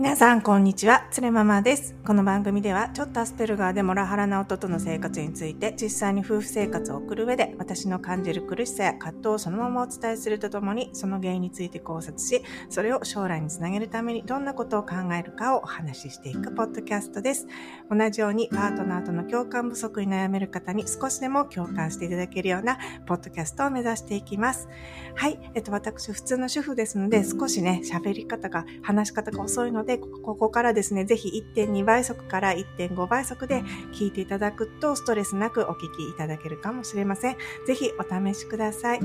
[0.00, 1.06] 皆さん、こんにちは。
[1.10, 1.94] つれママです。
[2.06, 17.46] この番組では、ちょっとアスペルガーでモラハラな夫との生活について、実際に夫婦生活を送る上で、私の感じる苦しさや葛藤をそのままお伝えするとともに、その原因について考察し、それを将来につなげるためにどんなことを考えるかをお話ししていくポッドキャストです。
[17.90, 24.66] 同じように、パートナーとの共感不足に悩める方に少しでも共感していただけるような、ポッドキャストを目指していきます。
[25.14, 25.38] はい。
[25.52, 37.36] えっと、私、普通の主婦ですので、少しね、喋り方が、話し方が遅いので、でここからですね、ぜひ1.2倍速から1.5倍速で聞いていただくとストレスなくお聞きいただけるかもしれません。
[37.66, 39.00] ぜひお試しください。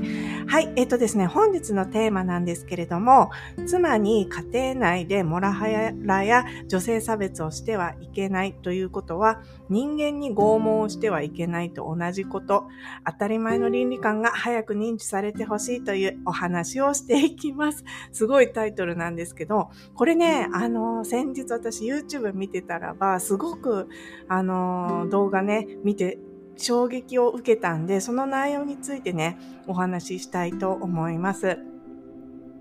[0.46, 3.30] はい、えっとですね、本日のテーマなんですけれども、
[3.66, 12.68] 妻に家庭内でモラハラや女性差別をしてはいけないということは、人間に拷問をしてはいけないと同じこと、
[13.04, 17.84] 当たり前の倫理観が早く認知されてほしいというお話をしていきます。
[18.12, 23.88] すごいタイトルなんですけど、これね、あの、の先日私 YouTube 見てたらば、すごく、
[24.28, 26.18] あの、動画ね、見て、
[26.58, 31.58] 衝撃を受けたんで、その内容についてね、お話ししたいと思います。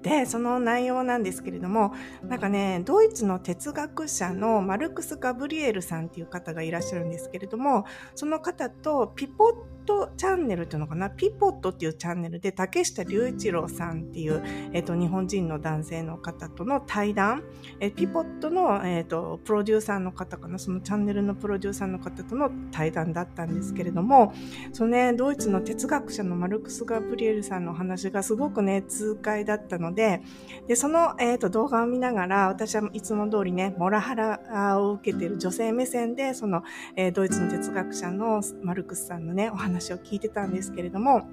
[0.01, 11.09] で、その内容なんですけれども、なんかね、ドイツの哲学者のマルクス・ガブリエルさんっていう方がいらっしゃるんですけれども、その方とピポットチャンネルっていうのかな？
[11.09, 17.43] ピポットっていうチャンネルで竹下隆一郎さんっていう、えっ、と、日本人の男性の方との対談、
[17.79, 20.59] えピポットの、えっ、と、プロデューサーの方かな？
[20.59, 24.33] そのチャンネルのプロデューサーの方との対談だったんですけれども、
[24.73, 30.21] そのね、ドイツの哲学者のマルクス・ガブリエルさんの話がすごくね、痛快だったので、
[30.67, 36.63] で、その、えっ、と、動画を見ながら、私はいつも通りね、モラハラを受けている女性目線で、その、
[36.95, 41.27] えドイツの哲学者のマルクスさんのね、お話話を聞いてたんですけれども、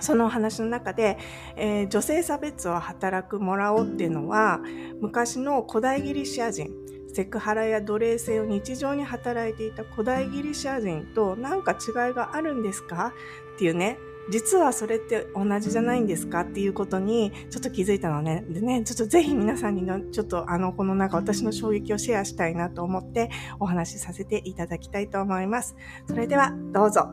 [0.00, 1.18] そのお話の中で、
[1.54, 4.60] えー、女性差別を働くもらおうっていうのは、
[5.00, 6.70] 昔の古代ギリシア人、
[7.12, 13.12] セクハラや奴隷制を日常に働いていた古代ギリシア人と何か違いがあるんですか？
[13.54, 13.98] っていうね、
[14.30, 16.40] 実はそれって同じじゃないんですか？
[16.40, 18.46] っていうことにちょっと気づいたのね。
[18.48, 25.76] でね、ちょっとぜひ皆さんにのちょっとあの、この中私の衝撃をシェアしたいなと思ってお話しさせていただきたいと思います。
[26.08, 27.12] それではどうぞ。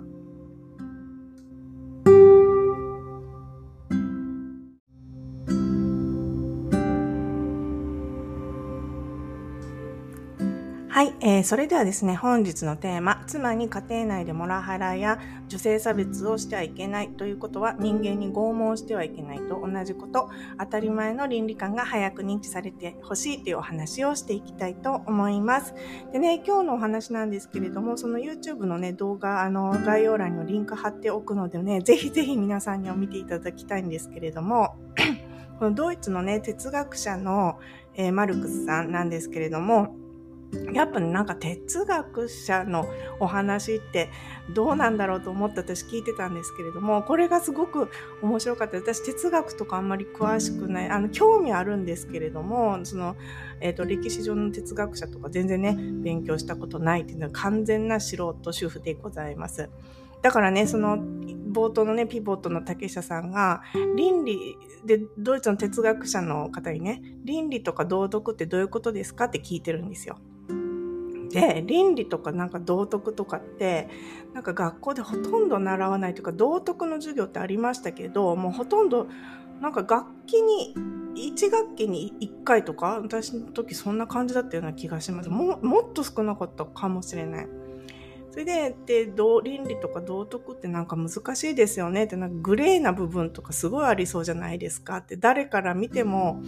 [10.92, 25.76] はい、えー、それではですね、本日のテーマ、妻に家庭内でモラハラや女性差別をしてはいけないということは人間に拷問してはいけないと同じこと、当たり前の倫理観が早く認知されてほしいというお話をしていきたいと思います。
[26.12, 34.76] でね、今日のお話なんですけれども、その YouTube のね、動画、あの、概要欄にリンク貼っておくのでね、ぜひぜひ皆さんにも見ていただきたいんですけれども、
[35.60, 37.60] このドイツのね、哲学者の、
[37.94, 39.96] えー、マルクスさんなんですけれども、
[40.74, 42.88] やっぱね、なんか哲学者の
[43.20, 44.10] お話って
[44.54, 47.90] どうなんだろうと思って私聞いてたんですけれども、これがすごく
[48.22, 48.78] 面白かった。
[48.78, 53.16] 私哲学とかあんまり詳しくない、あの、興味あるんですけれども、その、
[53.62, 59.70] えっ、ー、と、歴史上の哲学者とか全然ね、勉強したことないっていうのは完全な素人主婦でございます。
[60.22, 63.62] だからね、その、冒頭のね、ピボットの竹下さんが、
[63.96, 70.18] 倫理で、ドイツの哲学者の方にね、倫理とか道徳ってどういうことですかって聞いてるんですよ。
[71.32, 73.88] で、倫理とかなんか道徳とかって、
[74.34, 79.08] なんか学校でほとんど習わないというか、道徳の授業ってありましたけど、もうほとんど、
[79.62, 80.76] なんか楽器に、
[81.16, 85.30] 1学期に1回とか、私の時そんな感じだったような気がします。
[85.30, 87.48] ももっと少なかったかもしれない。
[88.40, 89.14] それで、で、
[89.44, 96.42] 倫理とか道徳ってなんか難しいですよねって、なんかグレーな部分とかすごいありそうじゃないですかって、誰から見ても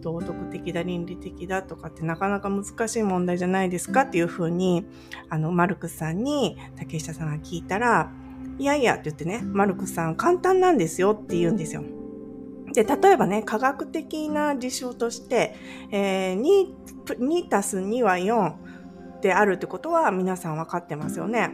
[0.00, 4.86] 道徳的だ、倫理的だとかってなかなか難しい問題じゃないですかっていうふうに、
[5.28, 8.10] あの、マルクスさんに竹下さんが聞いたら、
[8.58, 11.84] いやいやって言ってね、マルクスさん簡単なんですよって言うんですよ。
[12.72, 15.54] で、例えばね、科学的な事象として、
[15.92, 18.63] えー、2, 2+2 は4、
[19.24, 21.50] であるってことは皆さん分かってますよね。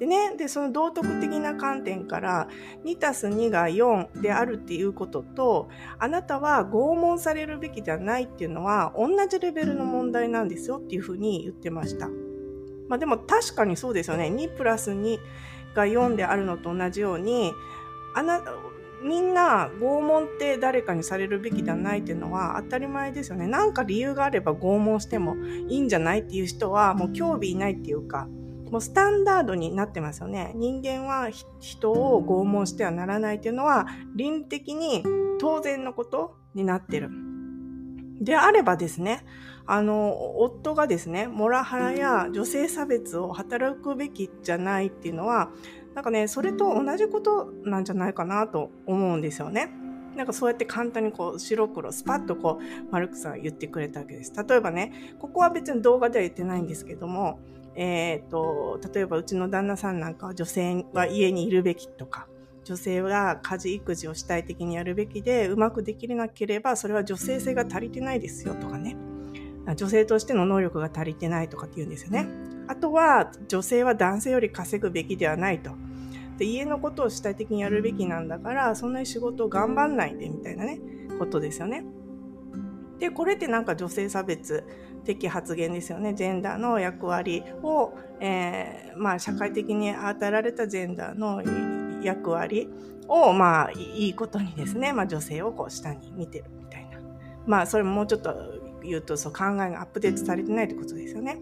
[0.00, 2.48] でね、で、その道徳的な観点から、
[2.84, 5.68] 2たす2が4であるっていうことと、
[6.00, 12.08] あなたは拷問されるべきじゃないっていうのは、同じレベルの問題なんですよっていうふうに言ってました。
[12.88, 14.24] まあでも確かにそうですよね。
[14.24, 15.18] 2プラス2
[15.76, 17.52] が4であるのと同じように、
[18.16, 18.42] あな、
[19.02, 23.46] みんな拷問って誰かにされるべきではないっていうのは当たり前ですよね。
[23.46, 25.36] なんか理由があれば拷問しても
[25.68, 28.26] いいんじゃないっていう人はもう興味いないっていうか、
[28.70, 30.52] もうスタンダードになってますよね。
[30.54, 35.04] 人間は人を拷問してはならないっていうのは倫理的に
[35.38, 37.10] 当然のことになってる。
[38.20, 39.24] であればですね、
[39.66, 45.50] あの、夫がですね、モラハラや女性差別を働くべきじゃないっていうのは、
[45.96, 49.70] なんかね、それと同じことなんじゃないかなと思うんですよね。
[50.14, 54.32] なんかそうやって簡単にこう白黒スパッとこうマルクさん言ってくれたわけです。
[54.46, 57.40] 例えばね、ここは別に動画では言ってないんですけども、
[57.74, 62.28] え、ー、と、例えばうちの旦那さんなんかは女性は家にいるべきとか、
[62.64, 68.98] 女性は家事育児を主体的にやるべきで、うまくできなければそれは女性性が足りてないですよとかね。
[69.76, 72.28] 女性としての能力が足りてないとかって言うんですよね。
[72.68, 75.72] あとは、女性は男性より稼ぐべきではないと。
[76.38, 80.80] で家のことを主体的にやるべきなんだから、そんなに仕事を頑張んないでみたいなね、
[81.18, 81.84] ことですよね。
[82.98, 84.64] で、これってなんか女性差別
[85.04, 86.14] 的発言ですよね。
[86.14, 91.42] ジェンダーの役割を、えー、まあ社会的に与えられたジェンダーの
[92.02, 92.68] 役割
[93.08, 96.98] を、まあいいことにですね、まあ女性をこう下に見てるみたいな。
[97.46, 98.34] まあそれももうちょっと
[98.82, 101.38] 言うとそう考えがアップデートされてないってことですよね。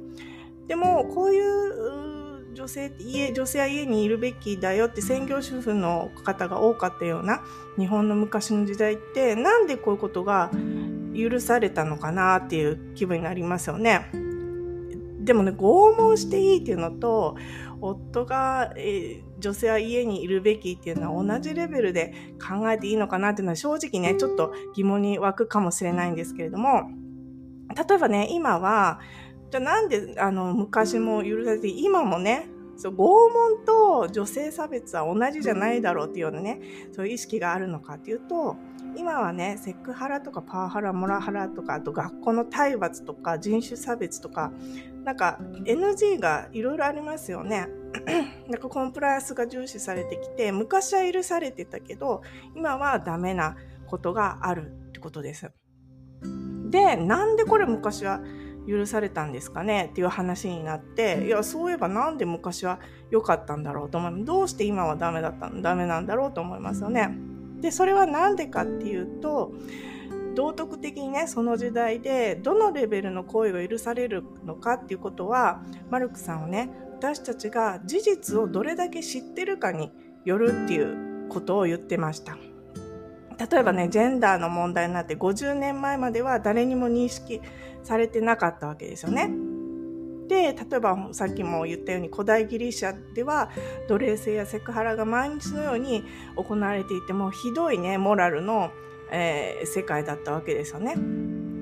[0.67, 7.43] でもこういう女性家女性は家にいるべきだよって専業主婦の方が多かったような
[7.77, 10.51] 日本の昔の時代ってなんでこういうことが
[11.15, 14.11] 許されたのかなっていう気分になりますよね。
[15.25, 17.37] でもね拷問していいっていうのと
[17.81, 26.91] 夫が、えー、女性は家にいるべきっていうのは同じレベルで考えていいのかなっていうのは正直ねちょっと疑問に湧くかもしれないんですけれども
[27.75, 29.01] 例えばね、今は、
[29.55, 36.61] じゃあなんであの昔も許されて、今もね、そう拷問と女性差別は同じじゃないだろうっていうようなね、
[36.91, 38.57] そういう意識があるのかっていうと、
[38.97, 44.51] 今はね、セクハラとかパワハラ、モラハラとか、あと学校の体罰とか人種差別とか、
[45.05, 47.69] なんか NG がいろいろありますよね。
[48.51, 52.23] なんかコンプライアンスが重視されてきて、昔は許されてたけど、
[52.57, 53.55] 今はダメな
[53.87, 55.49] ことがあるってことです。
[56.71, 58.21] で、なんでこれ昔は
[58.67, 59.89] 許されたんですかね？
[59.91, 62.81] っていう話になって、いや、そういえばなんで昔は
[63.11, 64.25] 良かったんだろうと思う。
[64.25, 67.17] どうして今はダメだったダメなんだろうと思いますよね。
[67.61, 69.53] で、それはなんでかっていうと、
[70.35, 79.93] 道徳的にね、その時代でどのレベルの行為が許されるのかっていうことは、マルクさんはね、私たちが事実をどれだけ知ってるかに
[80.25, 82.37] よるっていうことを言ってました。
[83.37, 87.41] 例えばね、ジェンダーの問題になって50年前までは誰にも認識
[87.85, 89.31] されてなかったわけですよね。
[90.29, 93.51] で、例えばさっきも言ったように古代ギリシャでは
[93.89, 96.03] 奴隷制やセクハラが毎日のように
[96.37, 98.71] 行われていてもひどいね、モラルの、
[99.11, 100.97] えー、世界だったわけですよね。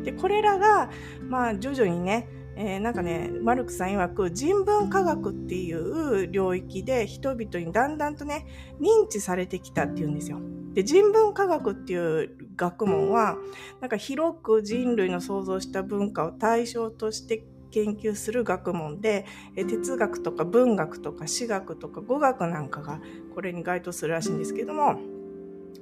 [0.04, 0.90] で、これらが、
[1.28, 8.46] まあ徐々にね、えー、なんかね、マルクさん曰く人文科学っていう領域で人々にだんだんとね、
[8.80, 10.40] 認知されてきたっていうんですよ。
[10.74, 13.36] で、人文科学っていう学問は、
[13.80, 19.26] なんか広く人類の創造した文化を対象として研究する学問で、
[19.56, 23.00] 哲学とか文学とか史学とか語学なんかが
[23.34, 24.98] これに該当するらしいんですけども、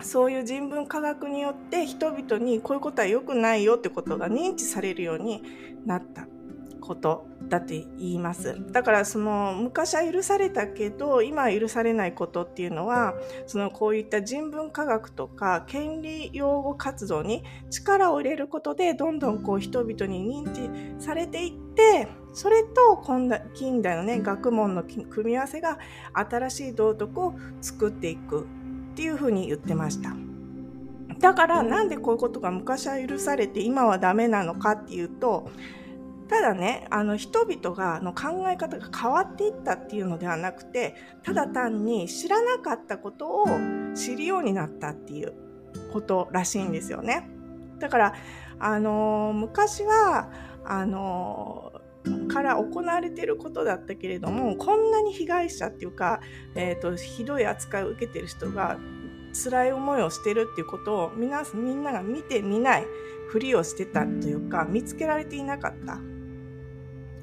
[0.02, 5.43] そういう人文科学によって人々にこういうことは良くないよってことが認知されるように
[5.84, 6.26] なった。
[6.81, 8.56] ことだって言います。
[8.73, 13.15] だからその昔は許されたけど今は許されないことっていうのは
[13.47, 23.03] そのこういった人文科学とか権利擁護活動に力を入れることでどんどんこう人々に認知されていってそれと
[23.55, 25.79] 近代のね学問の組み合わせが
[26.13, 28.44] 新しい道徳を作っていくっ
[28.94, 30.15] ていうふうに言ってました。
[31.19, 35.51] だからなんでこういうことが昔は許されて今はダメなのかっていうと
[36.31, 40.94] ただねあの人々がの考え方が変わっていったっていうのではなくて
[41.25, 43.46] ただ単に知らなかったことを
[43.96, 45.34] 知るようになったっていう
[45.93, 47.29] ことらしいんですよね。
[47.81, 48.15] だから
[48.60, 50.31] あの昔は
[50.65, 51.72] あの
[52.29, 56.20] から行われていることだったけれどもこんなに被害者っていうか、
[56.55, 58.79] えーと、ひどい扱いを受けてる人が
[59.32, 62.87] 辛い思いをしてるっていうことをみんなみんなが見てみない
[63.29, 65.99] ふりをしてたというか見つけられていなかった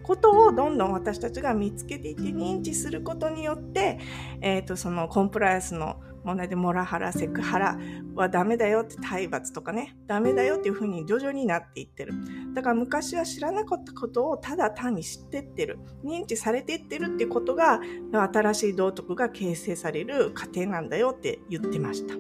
[0.08, 4.00] ことをどんどん私たちが見つけていって認知することによって、
[4.40, 7.78] えっ、ー、と、そのコンプライアンスの問題でモラハラ、セクハラ
[8.16, 12.14] はダメだよって体罰とかね、ダメだよっていうふうに徐々になっていってる。
[12.54, 15.78] だから昔は知らなかったことをただ単に知ってってる。
[16.06, 17.82] 認知されていってるっていうことが、
[18.14, 22.16] 新しい道徳が形成される過程なんだよって言ってました。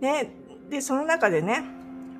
[0.00, 0.34] ね、
[0.68, 1.64] で、その中でね、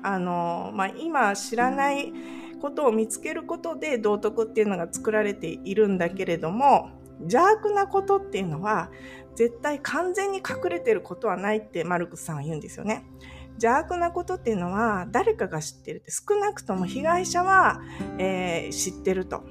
[0.03, 2.13] あの、まあ、今知らない、
[2.61, 6.91] ことを見つけることで道徳っていうのが作られているんだけれども
[7.21, 8.91] 邪悪なことっていうのは
[9.35, 13.05] 絶対完全に隠れてることはないってマルクスさんは言うんですよね。
[13.53, 17.81] 邪悪なことっていうのは誰かが知ってるって少なくとも被害者は、
[18.17, 19.43] えー、知ってると。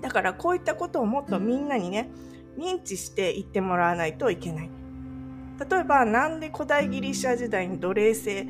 [0.00, 2.10] だからこういったことをもっとみんなにね
[2.58, 4.70] 認知して言ってもらわないといけない。
[5.58, 8.48] 例えばなんで古代ギリシャ時代に奴隷制、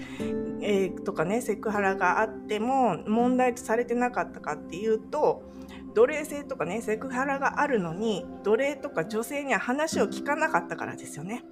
[0.60, 5.42] えー、とかねセクハラがあっても問題とされてなかったかっていうと
[5.94, 11.44] 奴隷制とかねセクハラがあるのに奴隷とか女性には話を聞かなかったからですよね。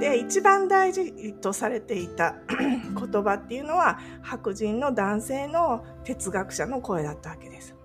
[0.00, 7.76] で一番大事とされていた 言葉っていうのは白人の男性の哲学者の声だったわけです。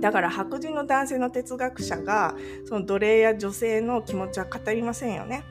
[0.00, 5.44] だから白人の男性の哲学者がその奴隷や女性の気持ちは語りませんよね。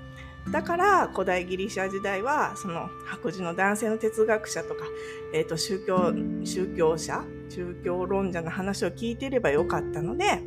[0.51, 4.85] だから古代ギリシャ時代はその白人の男性の哲学者とか、
[5.33, 6.13] えー、と宗教
[6.43, 10.41] 宗教者宗教論者の話を聞いていればよかったので、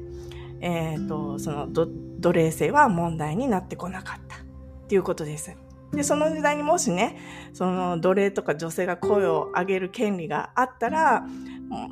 [0.61, 4.41] えー、とその奴隷制は問題になってこなかったっ
[4.89, 5.57] ていうことです。
[5.93, 7.19] で、その時代にもしね、
[7.53, 11.25] その奴隷とか女性が声を上げる権利があったら、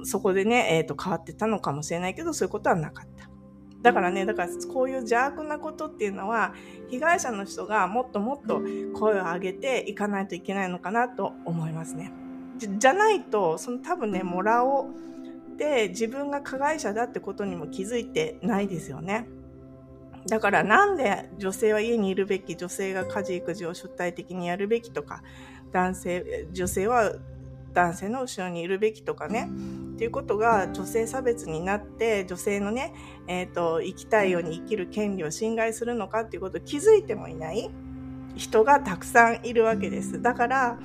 [0.05, 3.30] そこでね、えっ、ー、と、変わってたのかもしれないけど、そういうことはなかった。
[3.83, 6.55] だからね、だからこういう邪悪なことっていうのは、
[6.89, 8.61] 被害者の人がもっともっと
[8.95, 12.13] 声を上げていかないといけないのかなと思いますね。
[12.59, 14.87] じゃないと、その多分ね、もらおう
[15.57, 19.29] で自分が加害者だってことにも気づいてないですよね。
[20.27, 25.23] だからなんで女性は家にいるべき、女性が家事育児を主体的にやるべきとか、
[25.73, 27.15] 男性、女性は
[27.73, 29.49] 男性の後ろにいるべきとかね、
[30.01, 32.95] っていうことが女性差別になって女性のね、
[33.27, 37.71] えーと、生きたいように生きる権利を侵害するのかっていうことを気づいてもいない
[38.35, 40.23] 人がたくさんいるわけです。
[40.23, 40.79] だから、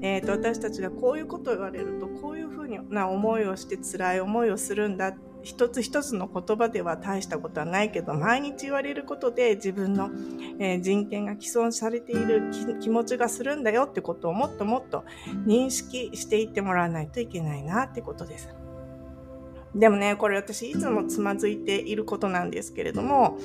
[0.00, 10.10] えーと、と私たちがこういうことを言われるとこういうふうな思いをして辛い思いをするんだ一つ一つの言葉では大したことはないけど毎日言われることで自分の、
[10.58, 15.04] え、人権が毀損されている気持ちがするんだよってことをもっともっと
[15.46, 18.48] 認識していってもらわないといけないなってことです。
[19.74, 23.38] でもね、これ私いつもつまずいていることなんですけれども、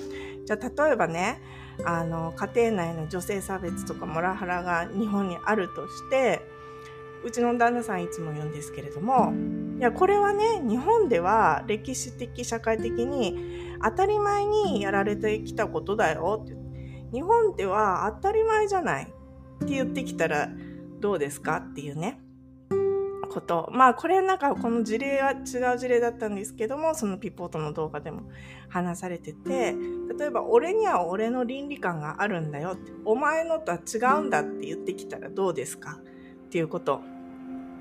[0.45, 1.41] じゃあ例えばね、
[1.85, 6.41] あの、家庭内の女性差別とかモラハラが日本にあるとして、
[7.23, 9.33] うちの旦那さんいつも言うんですけれども、
[9.77, 16.57] いや、これはね、日本では歴史的、社会的に当たり前にやられてきたことだよって。
[17.13, 20.49] 日本では当たり前じゃないって言ってきたら
[20.99, 21.57] どうですか？
[21.57, 22.19] っていうね。
[23.29, 23.69] こと。
[23.71, 28.23] まあこれなんかこの事例は違う事例だったんですけども、そのピポートの動画でも
[28.69, 29.75] 話されてて、
[30.17, 35.99] 例えば俺には俺の倫理観があるんだよって、お前のとは違うんだって言ってきたらどうですか？
[36.01, 37.01] っていうこと。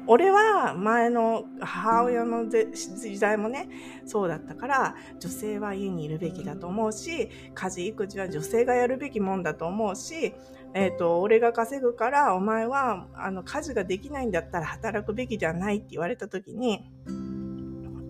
[0.09, 3.69] 俺は前の母親の時代もね、
[4.05, 10.35] そうだったから、女性は家にいるべきだと思うし、家事育児は女性がやるべきもんだと思うし、
[10.75, 16.91] えっ、ー、と、俺が稼ぐから、お前は、あの、家事ができないんだったら働くべきじゃないって言われた時に、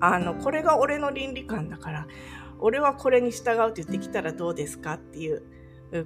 [0.00, 2.06] あの、これが俺の倫理観だから、
[2.58, 5.42] 俺はこれに従うって言ってきたらどうですかっていう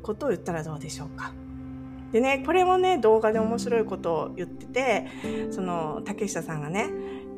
[0.02, 1.32] ことを言ったらどうでしょうか。
[2.12, 5.06] でね、これもね、動画で面白いことを言ってて、
[5.50, 6.90] その、竹下さんがね、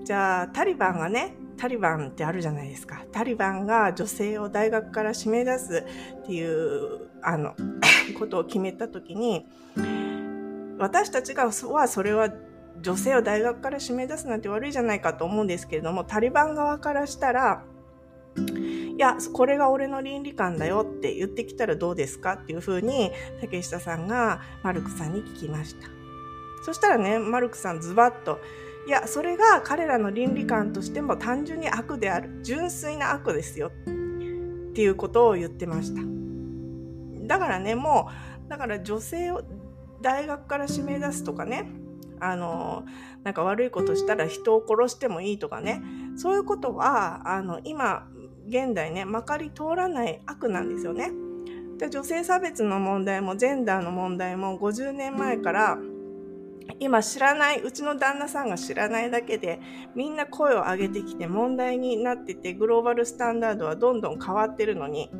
[0.05, 3.05] じゃあ、タリバンがね、タリバンってあるじゃないですか。
[3.12, 5.85] タリバンが女性を大学から締め出す
[6.23, 7.55] っていう、あの、
[8.19, 9.47] ことを決めたときに、
[10.79, 12.33] 私たちがはそれは
[12.81, 17.62] 女性を大学から締め出すなんて悪いじゃないかと思うんですけれども、タリバン側からしたら、
[18.97, 25.89] いや、これが俺の倫理観だよって言ってきたらどうですかっていうふうに、竹下さんがマルクさんに聞きました。
[26.65, 28.39] そしたらね、マルクさんズバッと、
[28.87, 32.41] いや、それが彼らの倫理観としても単純に悪である。
[32.43, 33.69] 純粋な悪ですよ。
[33.69, 36.03] っていうことを言ってました。
[37.27, 38.09] だからね、も
[38.47, 39.43] う、だから女性を
[40.01, 41.71] 大学から指名出すとかね、
[42.21, 42.85] あの、
[43.25, 45.83] なんか悪いことしたら人を殺してもいいとかね、
[46.17, 48.09] そういうことは、あの、今、
[48.49, 51.11] 現代ね、まかり通らない悪なんですよね。
[51.79, 55.79] で女性差別の問題もジェンダーの問題も50年前から
[56.79, 59.61] 今知らない、うちの旦那さんが知らないだけで
[59.95, 65.11] みんな声を上げてきて問題になっててグローバルスタンダードはどんどん変わってるのに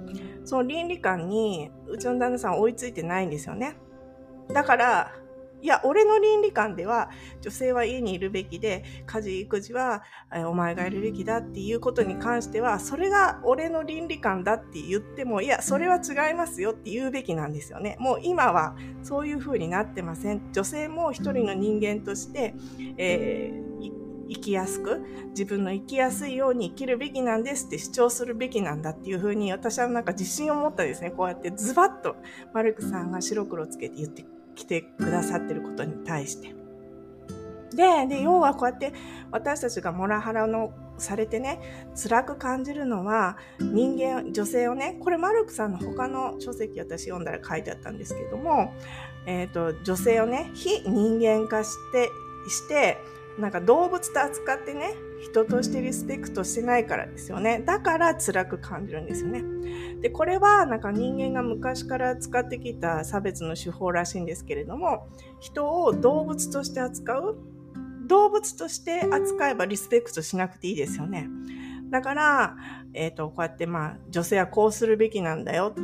[0.45, 3.77] その倫理観にうちの旦那さん追いついてないんですよね。
[4.53, 5.13] だから
[5.63, 10.03] いや、俺の倫理観では女性は家にいるべきで、家事、育児は
[10.47, 17.97] お前がやるべきだっていうことに関しては、それが俺の倫理観だって言っても、いや、それは違いますよって言うべきなんですよね。
[18.01, 20.53] もう今はそういう風になってません。
[20.53, 22.55] 女性も一人の人間として、
[22.99, 24.03] えー
[24.33, 32.17] 生きやすく自分の生きやすいように生きるべきなんですって主張するべきなんだっていうふうに私はなんか自信を持ったですねこうやってズバッと
[32.55, 36.55] マルクさんが白黒つけて言って来てくださってることに対して。
[37.75, 38.93] で、で、要はこうやって
[39.31, 41.61] 私たちがモラハラのされてね、
[42.01, 48.73] 辛く感じるのは人間、女性をね、これマルクさんの他の書籍私読んだら書いてあったんですけども、
[49.27, 52.11] えっ、ー、と、女性をね、非人間化して、
[52.49, 52.99] して、
[53.39, 57.63] なんか動物と扱ってね、人としてリスペクトしてないからですよね。
[57.65, 59.43] だから辛く感じるんですよね。
[60.01, 65.07] で、これはなんか人間が昔から使ってきた差別の手法らしいんですけれども、
[65.41, 67.37] 人を動物として扱う
[68.09, 71.29] 動物として扱えばリスペクトしなくていいですよね。
[71.91, 72.57] だから、
[72.95, 75.75] えっ、ー、と、こうやってまあ、女性はこうするべきなんだよ。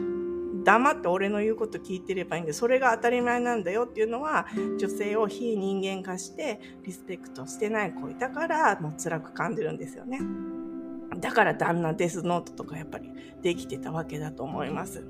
[0.69, 4.47] 黙って俺の言うこと聞いてればいいんで、それが当たり前なんだよっていうのは、
[4.79, 10.21] 女性を非人間化してリスペクトしてない子いたから、もう辛く感じるんですよね。
[11.21, 13.11] だから旦那デスノートとかやっぱり
[13.41, 15.07] できてたわけだと思います。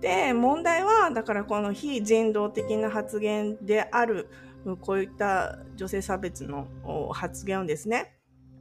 [0.00, 4.28] で、問題は、だからこの非人道的な発言である、
[4.80, 6.66] こういった女性差別の
[7.12, 8.16] 発言をですね、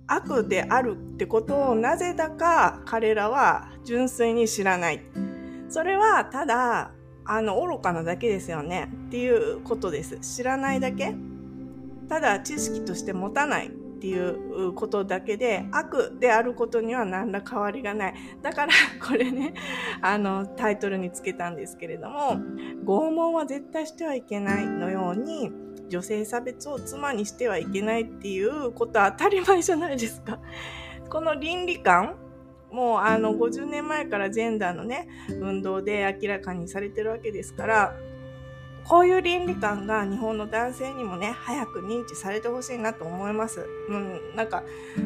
[0.05, 5.26] 悪であるってことをなぜだか彼らは純粋に知らない。
[5.69, 6.91] それはただ、
[7.25, 10.19] あの、愚かなだけですよねっていうことです。
[10.19, 11.15] 知らないだけ
[12.07, 18.13] ただ知識として持たないっていうことだけで悪であることには何ら変わりがない。
[18.41, 18.73] だから
[19.05, 19.55] これね、
[20.01, 22.37] あのタイトルにつけたんですけれども、
[22.85, 25.51] 拷問は絶対してはいけないのように、
[25.89, 30.39] 女性差別を妻にしてはいけないっていうことは当たり前じゃないですか。
[31.09, 32.15] この倫理観
[32.71, 37.95] もうあの50年前からジェンダーのね、運動で明らかにされてるわけですから、
[38.87, 43.67] こういう倫理観が日本の男性にもね、早く認知されてほしいなと思います。
[43.89, 44.63] うん、なんか、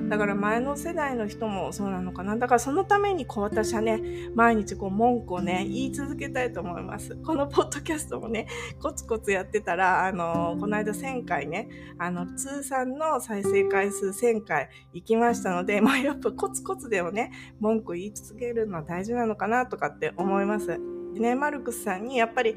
[0.07, 2.35] だから前の世代の人もそうなのかな。
[2.35, 7.15] だからそのためにこう私はね、毎日こう文句をね、言い続けたいと思います。
[7.15, 8.45] このポッドキャストもね、
[8.79, 20.79] コツコツやってたら、あの、この間1000回ね、あの、通算の再生回数1000回行きましたので、まあやっぱコツコツでもね、文句言い続けるのは大事なのかなとかって思います。
[21.19, 22.55] ね、マルクスさんにやっぱり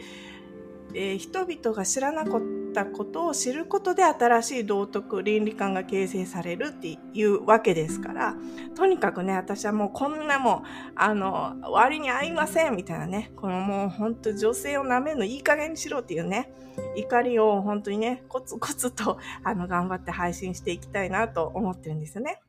[0.94, 2.40] えー、人々が知らなかっ
[2.72, 8.36] たことを知ることで新しい道徳、倫理観が形成されるっていうわけですから、
[8.74, 10.62] とにかくね、私はもうこんなもん、
[10.94, 16.52] あの、割に合いませんみたいなね、このもう本当女性を舐めるのいい加減にしろっていうね、
[16.96, 22.40] 怒りを本当にね、コツ コツと、あの、頑張って配信していきたいなと思ってるんですよね。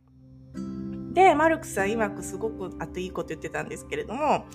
[1.14, 4.46] で、マルクスさん曰くすごくあといいこと言ってたんですけれども、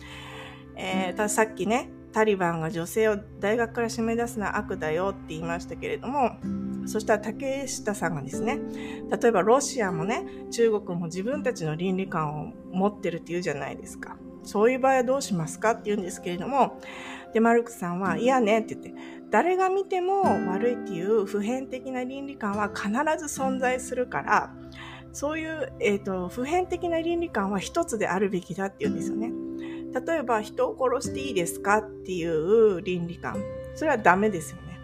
[0.76, 6.33] えー、さっきね、タリバンが女性を大学から締め出すのは悪だよって言いましたけれども、
[6.87, 8.59] そしたら竹下さんがですね、
[9.11, 14.16] 例えばロシアもね、中国も自分たちの倫理観を持ってるって言うじゃないですか。
[14.42, 16.81] そういう場合はどうしますかって言うんですけれども、
[17.33, 24.55] で、マルクさんは、いやねって言って、誰が見ても悪いっていう普遍的な倫理観は必ず存在するから、
[25.12, 29.33] そういう、えっ、ー、と、普遍的な倫理観は一つであるべきだって言うんですよね。
[29.92, 33.42] 例えば人を殺していいですかっていう倫理観。
[33.74, 34.79] それはダメですよね。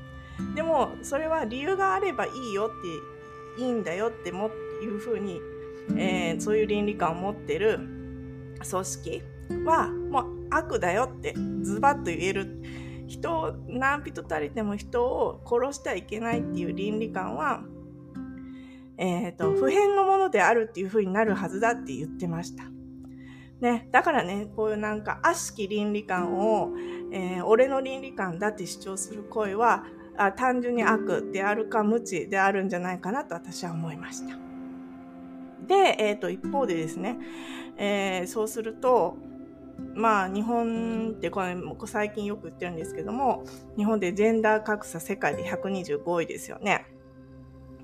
[0.55, 4.51] でも、それは理由があればいいよって、いいんだよっても
[4.83, 5.40] いうふうに、
[5.97, 7.79] えー、そういう倫理観を持ってる
[8.69, 9.23] 組織
[9.64, 12.62] は、もう悪だよってズバッと言える。
[13.09, 17.62] 人を何人たりても人を殺してはいけないっていう倫理観は、
[18.99, 22.64] えっ、ー、と、普遍のものであるっていうふうになるはずだって言ってました。
[23.61, 26.73] ね、だからね、こういうなんか悪しき倫理観を、
[27.11, 29.85] えー、俺の倫理観だって主張する声は
[30.19, 34.37] あ単純に悪であるか無知であるんじゃないかなと私は思いました。
[35.66, 37.19] で、え、ー、と、一方でですね、
[37.77, 39.16] えー、そうすると、
[39.95, 43.45] まあ日本ってこれ最近よく言ってるんですけども、
[43.77, 46.87] 日本でジェンダー格差世界で125位ですよね。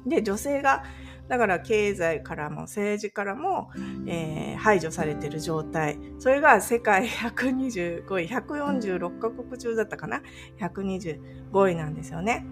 [0.06, 0.84] で、女性が
[1.32, 3.70] だから経済からも政治からも、
[4.06, 5.98] えー、排除されている状態。
[6.18, 10.20] それが世界125位、146カ国中だったかな
[10.60, 12.44] ?125 位なんですよね。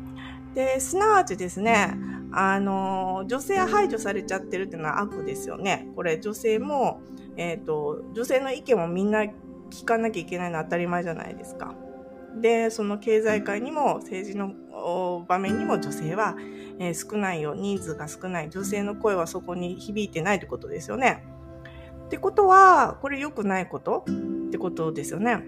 [0.55, 1.95] で、すなわちですね、
[2.33, 5.87] あの、女性は排除されちゃってるっていうのは悪ですよね。
[5.95, 7.03] これ女性も、
[7.37, 9.25] えっ、ー、と、女性の意見もみんな
[9.69, 11.75] 聞かなきゃいけないのは当たり前じゃないですか。
[12.37, 14.55] で、その経済界にも政治の
[15.27, 16.37] 場面にも女性は、
[16.79, 21.25] え、少ないよ、人数が少ない、女性の声はそこに響いてないってことですよね。
[22.07, 24.05] ってことは、これ良くないこと？
[24.09, 25.45] ってことですよね。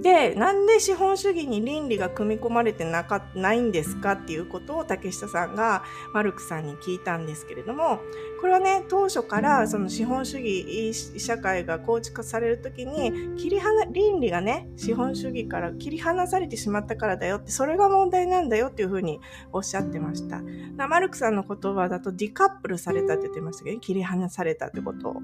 [0.00, 5.82] で、なんで資本主義に倫理が組み込まれてなかないんですかっていうことを竹下さんが
[6.14, 8.00] マルクさんに聞いたんですけれども、
[8.40, 19.20] これはね、当初からその資本主義社会が構築されるときに、切り離、倫理がね、資本主義から切り離されてしまったからだよって、それが問題なんだよっていうふうに
[19.52, 20.42] おっしゃってました。
[20.88, 25.16] マルクさんの言葉だとディカップルされたって言ってましたけど、切り離されたってことを。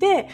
[0.00, 0.28] で、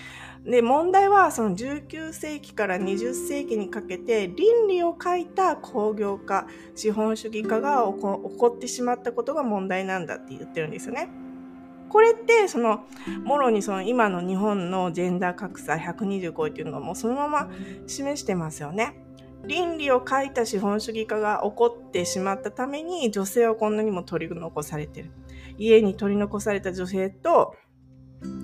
[0.45, 11.09] で、問題はその19世紀から20世紀にかけて倫理を書いた工業化、資本主義化が起こってしまったことが問題なんだって言ってるんですよね。
[11.89, 12.85] これって、その、
[13.25, 17.51] もろにその今の日本のジェンダー格差125っていうのもそのまま
[17.87, 19.03] 示してますよね。
[19.45, 25.11] 倫理を書いた資本主義化が起こってしまったために女性はこんなにも取り残されてる。
[25.59, 27.55] 家に取り残された女性と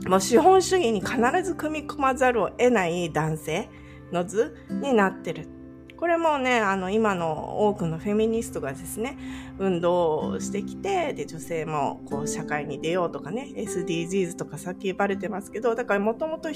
[0.07, 3.69] もう資本主義に必ず組み込まざるを得ない男性
[4.13, 5.49] の図になってる。
[5.97, 9.17] これもね、あの、今の多くのフェミニストがですね、
[9.61, 16.51] 運動をしてきて、で、女性もこう、社会に出ようとかね、SDGs とかさっき言われてますけど、だからもともと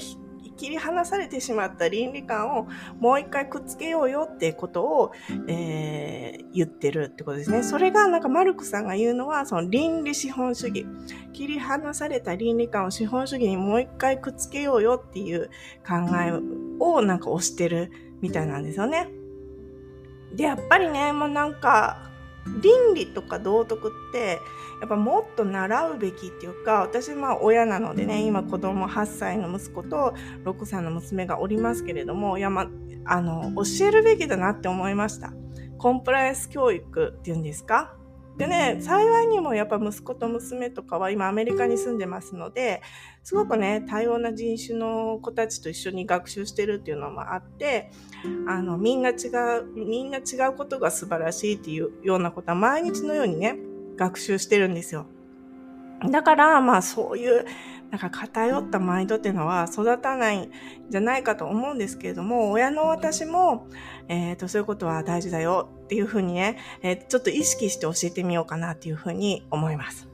[0.57, 2.67] 切り離されてしまった倫理観を
[2.99, 5.11] もう一回くっつけようよってことを、
[5.47, 7.63] えー、言ってるってことですね。
[7.63, 10.85] それがなんかマルクさんが言うのは、その倫理資本主義。
[11.33, 15.49] 切り離された倫理観を資本主義にもう一回くっつけようよっていう
[15.87, 16.33] 考え
[16.79, 17.91] をなんか推してる
[18.21, 19.07] みたいなんですよね。
[20.35, 22.09] で、やっぱりね、もうなんか、
[22.61, 24.39] 倫理とか道徳って
[24.79, 30.13] やっぱもっと習うべきっていうか私まあ親なのでね今子供8歳の息子と
[30.45, 32.67] 6歳の娘がおりますけれどもいや、ま
[33.05, 35.33] あの教えるべきだなって思いました。
[35.77, 37.93] コンプライアンス教育っていうんですか？
[38.37, 42.83] でね、幸いにもやっぱ息子と娘とかは今アメリカに住んでますので、
[43.23, 47.89] すごくね、多様な人種の子たちと一緒に学習してるっていうのもあって、
[48.47, 53.57] あの、みんな違う、みんな違うことが素晴らしいっていうようなことは毎日のようにね、
[53.95, 55.05] 学習してるんですよ。
[56.09, 57.45] だから、まあそういう、
[57.89, 60.51] なんか偏ったマインドっていうのは育たないん
[60.89, 63.67] じゃないかと思うんですけれども、親の私も、
[64.09, 70.09] えっ、ー、と、そういうことは大事だよっていうふうにね、えー、ちょっと意識して教えてみようかなっていうふうに思います。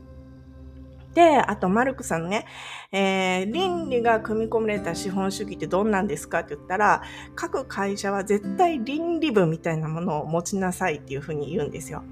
[1.13, 2.45] で、あと、マルクさんのね、
[2.91, 7.03] えー、倫理が組み込まれた資本主義ってどんなんですかって言ったら、
[7.35, 12.03] 各会社は絶対倫理部みたいなものを持ちなさいっていうふうに言うんですよ。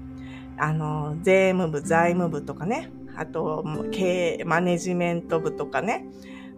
[0.56, 6.06] あの、税務部、財務部とかね、あと、経営、マネジメント部とかね、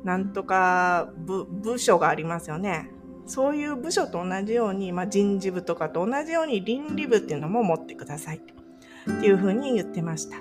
[0.04, 2.90] なんとか部、部署がありますよね。
[3.26, 8.36] そういう部署と同じように、まあ、人事部とかと同じように倫理部っていうのも持ってください。
[8.36, 10.36] っていうふうに言ってました。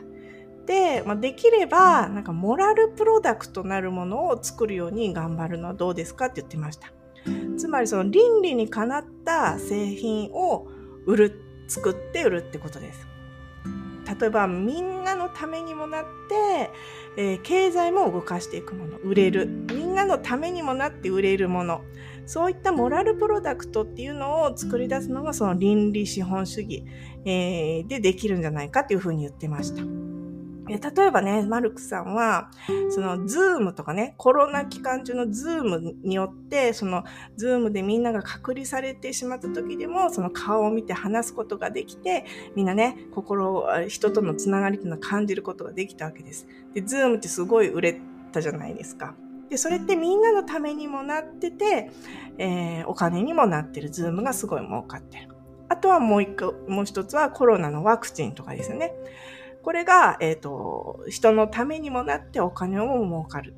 [0.66, 6.92] で、まあ、できれば、なんかモラルプロダクトなるものを作るように頑張るのはどうですかって言ってました。
[7.58, 10.68] つまりその倫理にかなった製品を
[11.06, 13.08] 売る、作って売るってことです。
[14.20, 16.72] 例えばみんなのためにもなって、
[17.18, 19.48] えー、経済も動かしていくもの、売れる。
[19.48, 21.82] みんなのためにもなって売れるもの。
[22.26, 26.86] そういったモラルプロダクトっていうのを作り出すのがその倫理資本主義、
[27.26, 30.13] えー、でできるんじゃないかっていうふうに言ってました。
[30.68, 32.50] 例えばね、マルクスさんは、
[32.90, 37.04] その、ズームとかね、コロナ期間中のズームによって、その、
[37.36, 46.48] ズームでみんなが隔離されてしまった時でも、その顔を見て話すことができて、みんなね、心、人とのつながりっていうのを感じることができたわけです。
[46.74, 49.16] で、ズームってすごい売れたじゃないですか。
[49.50, 51.92] で、それってみんなのためにもなってて、
[52.38, 53.90] えー、お金にもなってる。
[53.90, 55.30] ズームがすごい儲かってる。
[55.70, 58.94] あとはもう一個、もう一つはコロナのワクチンとかですよね。
[59.64, 63.56] これが、えっ、ー、と、人のためにもなってお金を儲かる。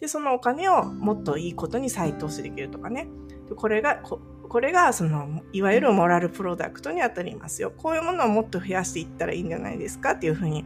[0.00, 3.08] で、そのお金をもっといいことに再投資できるとかね。
[3.48, 7.72] でこれが、ここれが、その、いわゆるモラルプロダクトに当たりますよ。
[7.76, 10.64] こういうものをもっと増やしていったらいいんじゃないですかっていうふうに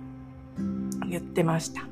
[1.08, 1.82] 言ってました。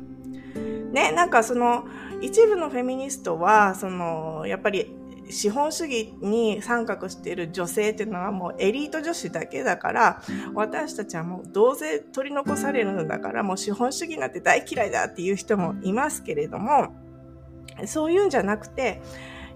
[0.93, 1.87] ね、なんかその、
[2.21, 4.95] 一部のフェミニストは、その、やっぱり
[5.31, 10.23] 資本主義に参画している女性っていうのはもうエリート女子だけだから、
[10.55, 16.95] 私たちはもうどうせ取り残されるのだから、もう資本主義なんて大嫌いだっていう人もいますけれども、
[17.87, 19.01] そういうんじゃなくて、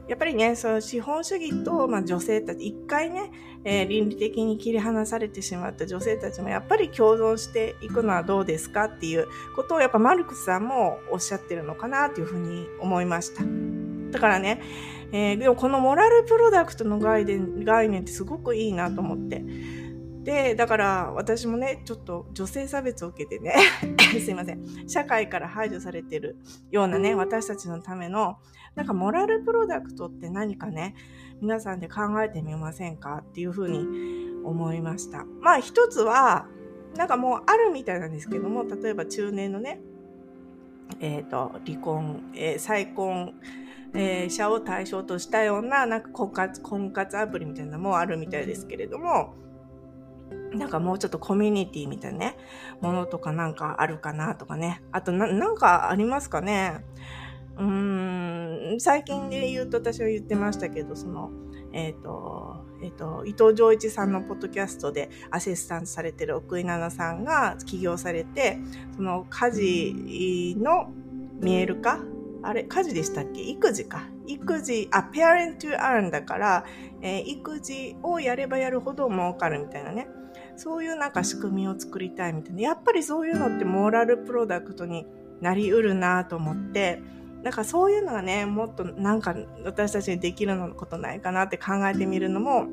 [0.08, 3.30] やっぱりね、その資本主義と、まあ、女性たち、一回ね、
[3.64, 13.42] えー、倫理的に切り離されてしまった女性たちもやっぱり共存していくのはどうですかっていうことをやっぱマルクスさんもおっしゃってるのかなというふうに思いました。
[14.10, 14.60] だからね、
[15.12, 19.44] えー、でもこのモラルプロダクトの概念概念ってすごくいいなと思って。
[20.24, 23.54] で、だから私もね、ちょっと女性差別を受けてね、
[24.24, 26.36] すいません、社会から排除されてる
[26.70, 28.38] ようなね、私たちのための、
[28.74, 30.94] なんかモラルプロダクトって何かね、
[31.42, 33.86] 皆さんで考えてみませんかっていうふうに
[34.44, 35.26] 思いました。
[35.40, 36.48] まあ一つは、
[36.96, 39.80] なんかもうあるみたいなんですけども、例えば中年のね、
[41.00, 43.34] えっ、ー、と、離婚、えー、再婚、
[43.94, 49.34] えー、者を対象としたような、なんか婚活、婚活アプリみたいなのもあるみたいですけれども、
[50.52, 52.36] なんかもうちょっとコミュニティみたいなね、
[52.80, 54.82] ものとかなんかあるかなとかね。
[54.92, 56.84] あとな、んかありますかね？
[57.56, 61.30] うーん、最近で言うと私は言ってましたけど、その、
[61.72, 68.58] えっ、ー、と、えっ、ー、と、伊藤浄一さんのポッドキャストでアシスタントされてる奥井奈々さんが起業されて、
[68.96, 70.90] その家事の
[71.40, 71.98] 見える化
[72.44, 73.40] あれ、家事でしたっけ？
[73.40, 74.04] 育児か。
[74.26, 76.64] 育児、あ、ペアレント to earn だから、
[77.02, 80.08] えー、育児をやればやるほど儲かるみたいなね。
[80.56, 82.62] そういうなんか仕組みを作りたいみたいな。
[82.62, 85.06] やっぱりそういうのってモーラルプロダクトに
[85.40, 87.02] なりうるなと思って、
[87.42, 92.68] なんかそういうのがね、もっとなんか私たちにできるのことないかなって考えてみるのも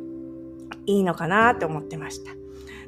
[0.86, 2.31] いいのかなって思ってました。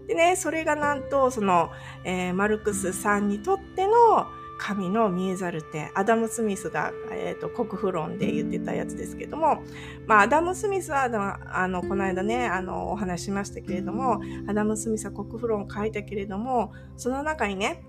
[0.07, 1.71] でね、それがなんと、その、
[2.03, 9.63] えー、マルクスさんにとっての神の見えざる手、アダム・スミスが、えーと、国富論で言ってたやつですけども、
[10.07, 11.09] まあ、アダム・スミスは
[11.49, 17.83] あのこの間ねあのお話しましたけれどもアダム・スミスは国富論を書いたけれどもその中にね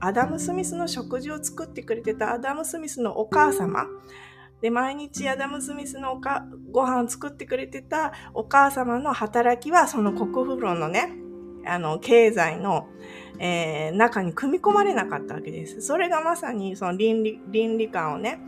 [0.00, 3.86] アダム・スミスの食事を作ってくれてたアダム・スミスのお母様
[4.60, 11.12] で、毎日アダム・スミスのおかご飯を作ってくれてたお母様の働きは、その国富論のね、
[11.66, 12.88] あの、経済の、
[13.38, 15.80] えー、中に組み込まれなかったわけです。
[15.80, 18.40] それがまさにその倫理、倫理観をね、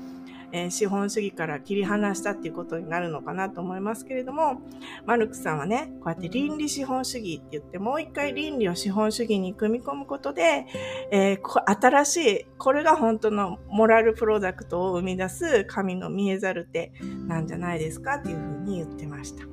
[0.52, 4.60] えー、資本主義から切り離したっていうことになるのかなと思いますけれども、
[5.06, 10.66] マルクさんはね、こうやって倫理資本主義って言って、もう一回倫理を資本主義に組み込むことで、
[11.10, 16.92] えー、新しい、これが本当のモラルプロダクトを生み出す神の見えざる手
[17.26, 19.46] なんじゃないですかっていうふうに言ってました。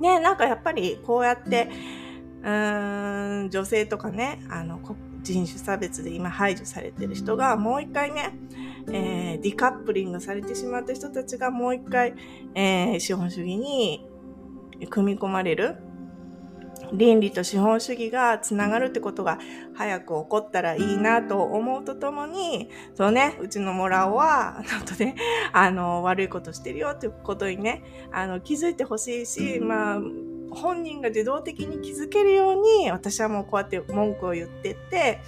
[0.00, 4.80] ね、なんかやっぱりこうやって、うーん、女性とかね、あの、
[5.22, 8.32] 人種差別で今排除されてる人がもう一回ね、
[8.88, 12.14] えー、ディカップリングされてしまった人たちがもう一回、
[12.54, 14.08] えー、資本主義に
[14.88, 15.76] 組み込まれる。
[16.92, 19.38] 倫理と資本主義がつながるってことが
[19.74, 25.16] 早く起こったらいいなと思うとともに、そうね、うちのモラオは、ちょっとね、
[25.52, 27.82] あの、悪いことしてるよっていうことにね、
[28.12, 30.00] あの、気づいてほしいし、まあ、
[30.56, 35.20] 本人が自動的に気づけるように私はもうこうやって文句を言ってって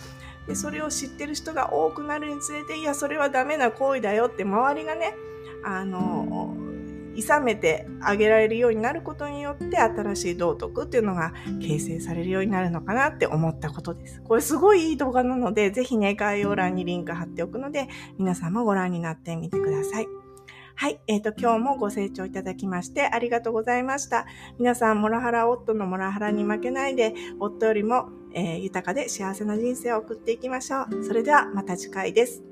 [0.46, 5.14] でそれを知ってる人が多くなるにつれていやそれはダメな行為だよって周りがね
[5.64, 6.56] あの
[7.14, 14.22] 諌めてあげられるようになることによって新しい道徳っていうのが形成されるようになるのかなって思ったことです。
[14.22, 17.88] これすごいいい動画なのでぜひね概要欄にリンク貼っておくので
[18.18, 20.27] 皆さんもご覧になってみてください。
[20.80, 21.00] はい。
[21.08, 24.26] えっ、ー、と、今日もご清聴いただきましてありがとうございました。
[24.60, 31.04] 皆さん、モラハラ夫のモラハラに負けないで、夫よりも、えー、豊かで幸せな人生を送っていきましょう。
[31.04, 32.44] それではまた次回です。